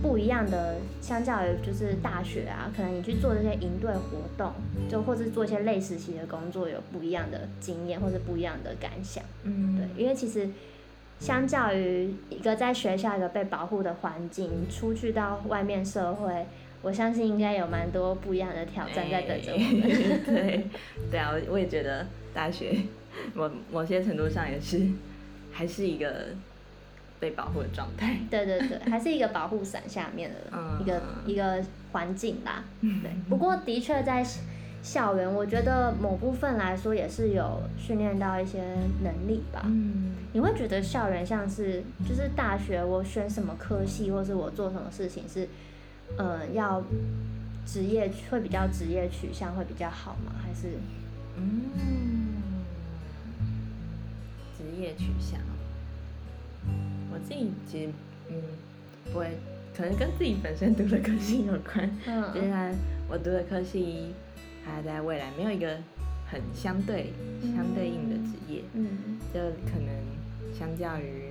[0.02, 4.52] 不一样的，相较于就是大学啊，可能你去做这些营队活动，
[4.90, 9.22] 就或是做一些类实习的工作，有不一样的经验或者不一样的感想。
[9.44, 10.48] 嗯，对，因为其实
[11.18, 16.46] 相较于一个在学校一个被保护的环境，出去到外面社会，
[16.86, 19.80] 我相信应该有蛮多不一样的挑战在等着我们。
[20.24, 20.64] 对，
[21.10, 22.76] 对啊，我我也觉得大学
[23.34, 24.86] 某某些程度上也是
[25.50, 26.26] 还是一个
[27.18, 28.18] 被保护的状态。
[28.30, 30.36] 对对对，还是一个保护伞下面的
[30.80, 31.60] 一个、一个
[31.90, 32.62] 环境吧。
[32.80, 34.24] 对，不过的确在
[34.80, 38.62] 校园，我觉得某部分来说也是有训练到一些
[39.02, 39.62] 能力吧。
[39.64, 45.48] 嗯，你会觉得校园像是就是大学，我选什么科系，或是我做什么事情是，
[46.18, 46.82] 呃，要
[47.66, 50.32] 职业会比较职业取向会比较好吗？
[50.42, 50.78] 还是
[51.36, 52.36] 嗯，
[54.56, 55.38] 职业取向，
[57.12, 57.92] 我自己其实
[58.30, 58.34] 嗯
[59.12, 59.36] 不会，
[59.76, 61.90] 可能跟自己本身读的科系有关。
[62.06, 62.72] 嗯就是它
[63.08, 64.14] 我读的科系，
[64.64, 65.76] 它在未来没有一个
[66.30, 67.12] 很相对
[67.54, 69.40] 相对应的职业，嗯就
[69.70, 69.88] 可能
[70.58, 71.25] 相较于呃，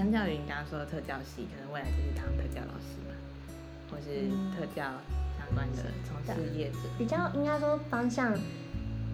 [0.00, 3.12] 相较于你刚刚说的特教系，可能未来就是当特教老师嘛，
[3.90, 4.82] 或是特教
[5.36, 6.78] 相关的从事业者。
[6.96, 8.34] 比较应该说方向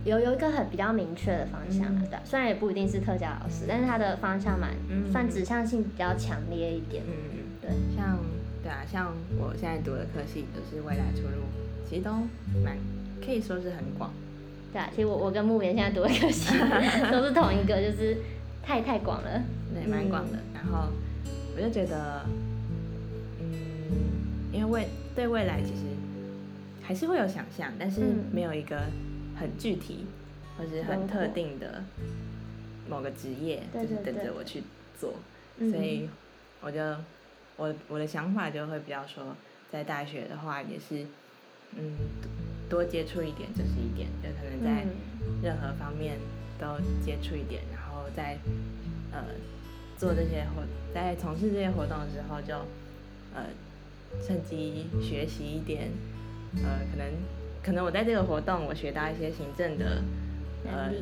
[0.04, 7.02] 有有一个很比较明确的方向啊，嗯对，虽然也不一定是特教老师，但是它的方向蛮、嗯算指向性比较强烈一点。
[7.04, 8.16] 嗯，对，像
[8.62, 11.42] 对啊，像我现在读的科系，就是未来出路，
[11.90, 12.12] 其实都
[12.64, 12.78] 蛮
[13.20, 14.12] 可以说是很广。
[14.72, 16.56] 对啊，其实我我跟木棉现在读的科系
[17.10, 18.18] 都是同一个，就是
[18.62, 19.42] 太太广了。
[19.74, 20.38] 对，蛮广的。
[20.66, 20.88] 然后
[21.54, 22.26] 我就觉得，
[23.40, 25.82] 嗯，因为未对未来其实
[26.82, 28.80] 还是会有想象，但是嗯没有一个
[29.38, 30.06] 很具体
[30.58, 31.84] 或是很特定的
[32.90, 34.62] 某个职业，就是等着我去
[34.98, 35.14] 做。
[35.58, 35.70] 嗯。
[35.70, 36.08] 所以
[36.60, 36.80] 我就
[37.56, 39.36] 我我的想法就会比较说，
[39.70, 41.06] 在大学的话也是，
[41.76, 41.94] 嗯，
[42.68, 44.90] 多多接触一点就是一点，就可能在嗯。
[45.42, 46.18] 任何方面
[46.58, 46.66] 都
[47.04, 48.38] 接触一点，然后在
[49.12, 49.22] 呃
[49.98, 50.62] 做这些活，
[50.94, 52.54] 在从事这些活动的时候就
[53.34, 53.44] 呃
[54.24, 55.90] 趁机学习一点，
[56.62, 57.06] 呃可能
[57.62, 60.02] 可能我在这个活动我学到一些行政的
[60.64, 60.92] 呃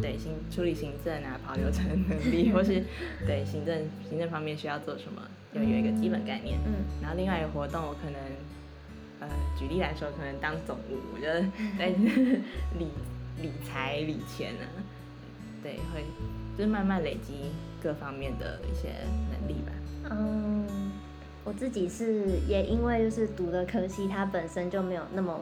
[0.00, 2.82] 对行处理行政啊跑流程能力，或是
[3.26, 5.22] 对行政行政方面需要做什么，
[5.52, 6.58] 就有一个基本概念。
[6.64, 6.72] 嗯。
[7.02, 8.20] 然后另外一个活动，我可能，
[9.20, 9.28] 呃，
[9.58, 11.40] 举例来说，可能当总务，我觉得
[11.76, 11.86] 在
[12.78, 12.86] 理
[13.42, 14.66] 理财、理钱啊，
[15.62, 16.04] 对，会
[16.56, 17.50] 就是慢慢累积
[17.82, 18.88] 各方面的一些
[19.30, 19.72] 能力吧。
[20.10, 20.66] 嗯，
[21.44, 25.40] 我自己是也因为就是读的科系，它本身就没有那么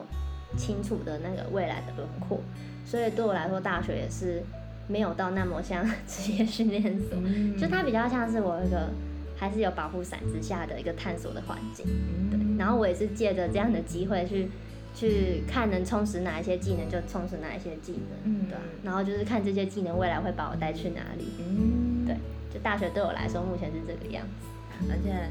[0.57, 2.39] 清楚的那个未来的轮廓，
[2.85, 4.41] 所以对我来说，大学也是
[4.87, 8.89] 没有到那么像 职业训练所，嗯就它比较像是我一个
[9.37, 11.85] 还是有保护伞之下的一个探索的环境。
[12.31, 14.49] 对，嗯然后我也是借着这样的机会去
[14.93, 21.25] 去看能充实哪一些技能就充实哪一些技能，嗯对啊然后就是看这些技能未来会把我带去哪里。
[21.39, 22.17] 嗯对，
[22.53, 24.47] 就大学对我来说目前是这个样子。
[24.89, 25.29] 而且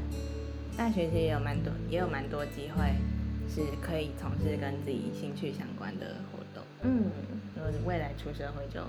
[0.77, 2.93] 大学其实也有蛮多，也有蛮多机会
[3.53, 6.63] 是可以从事跟自己兴趣相关的活动。
[6.83, 7.03] 嗯，
[7.55, 8.79] 如果是未来出社会就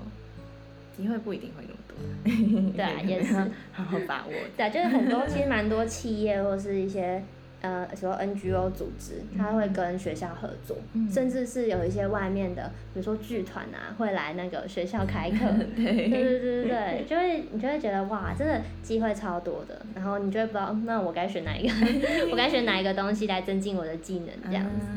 [0.95, 2.73] 机会不一定会那么多。
[2.77, 3.33] 对啊 也是
[3.73, 4.33] 好好把握。
[4.55, 7.21] 对啊，就是很多其实蛮多企业或是一些
[7.61, 11.09] 呃，什么 NGO 组织，他会跟学校合作，嗯。
[11.11, 15.37] 甚至是有一些外面的，比如说剧团啊，会来那个学校开课。
[15.77, 15.85] 对。
[15.85, 21.73] 对对对对对，就会你就会觉得哇，真的机会超多的，然后你就会不知道，嗯那我该选哪一个，
[22.31, 24.87] 我该选哪一个东西来增进我的技能这样子。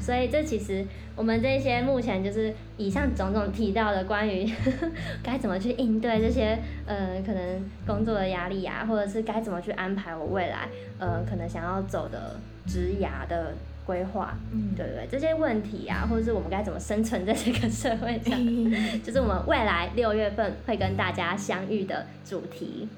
[0.00, 0.84] 所以这其实
[1.14, 4.50] 我们这些目前就是以上种种提到的关于
[5.22, 14.72] 该怎么去应对这些呃可能工作的压力啊，或者是该怎么去安排我未来呃可能想要走的职涯的规划，嗯。
[14.76, 18.38] 对对对，这些问题啊，或者是我们该怎么生存在这个社会上，
[19.04, 22.88] 就是我们未来六月份会跟大家相遇的主题。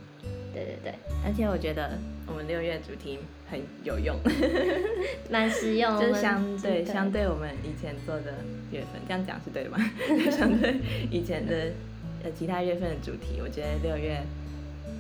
[0.55, 0.95] 对对对，
[1.25, 3.19] 而且我觉得我们六月主题
[3.51, 4.17] 很有用，
[5.31, 8.35] 蛮实用，就是相对相对我们以前做的
[8.71, 9.79] 月份，这样讲是对的吗？
[10.31, 10.77] 相对
[11.11, 11.73] 以前的
[12.25, 14.23] 呃其他月份的主题，我觉得六月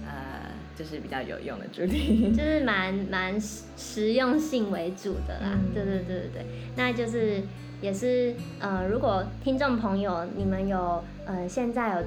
[0.05, 2.33] 呃就是比较有用的主题。
[2.37, 5.73] 就是蛮蛮实实用性为主的啦，嗯。
[5.75, 6.47] 对对对对对，
[6.77, 7.41] 那就是
[7.81, 12.05] 也是呃，如果听众朋友你们有呃现在有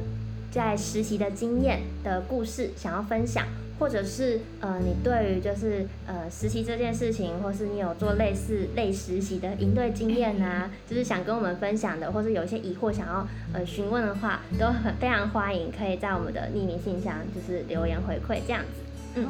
[0.51, 3.45] 在实习的经验的故事想要分享，
[3.79, 18.81] 或者是呃你对于就是呃实习这件事情，或是你有做类似类实习的营队经验啊，就是想跟我们分享的，或是有一些疑惑想要呃询问的话，都很非常欢迎，可以在我们的匿名信箱就是留言回馈这样子，
[19.15, 19.27] 嗯。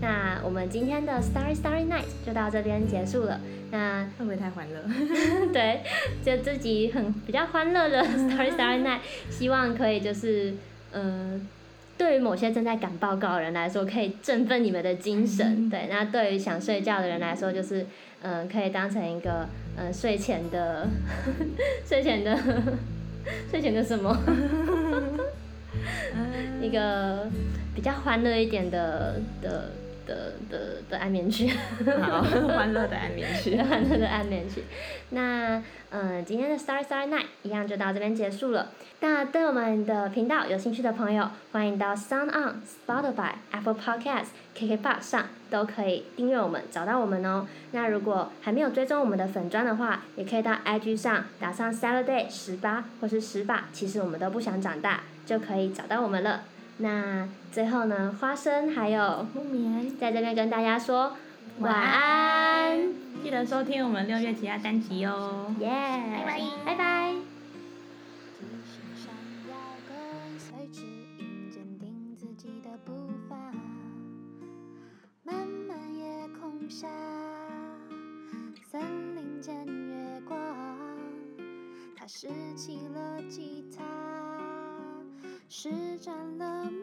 [0.00, 3.40] 那我们今天的 Starry Starry Night 就到这边结束了。
[3.70, 4.82] 那会不会太欢乐？
[5.54, 5.80] 对，
[6.24, 8.98] 就自己很比较欢乐的 Starry Starry Night，
[9.30, 10.54] 希望可以就是
[10.90, 11.40] 呃
[11.98, 15.68] 对于某些正在赶报告的人来说，可以振奋你们的精神。
[15.70, 17.86] 对，那对于想睡觉的人来说，就是
[18.22, 20.88] 嗯，可以当成一个嗯睡前的
[21.86, 22.36] 睡前的
[23.50, 24.16] 睡前的什么
[26.60, 27.28] 一个
[27.74, 29.70] 比较欢乐一点的的
[30.12, 31.48] 的的的安眠曲。
[32.00, 33.56] 好， 欢乐的安眠曲。
[33.56, 34.62] 欢乐的安眠曲。
[35.10, 38.70] 那嗯，今天的 Star Star Night 一样就到这边结束了。
[39.00, 47.46] 那对我们的频道有兴趣的朋友，欢迎到 Sound On、Spotify、Apple Podcasts、KKBox 上都可以订阅我们，找到我们哦。
[47.72, 56.44] 那如果还没有追踪我们的粉砖的话，也可以到 IG 上打上 Saturday 十八或是十八，其实我们都不想长大，就可以找到我们了。
[56.78, 61.16] 那最后呢，花生还有木棉在这边跟大家说
[61.58, 62.92] 晚安，
[63.22, 65.54] 记得收听我们六月其他单集哦。
[65.60, 67.14] 耶，拜拜，拜拜。
[68.40, 69.12] 只是想
[69.48, 69.54] 要
[69.86, 70.82] 跟随指
[71.18, 72.92] 引，坚定自己的步
[73.28, 73.36] 伐。
[75.22, 76.88] 漫漫夜空下，
[78.70, 78.80] 森
[79.14, 80.36] 林间月光，
[81.94, 83.84] 他拾起了吉他，
[85.54, 86.81] 施展了。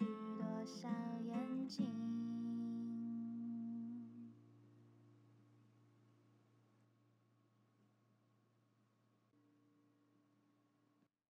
[0.00, 0.15] you.